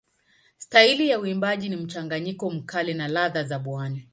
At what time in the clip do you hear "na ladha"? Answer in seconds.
2.93-3.43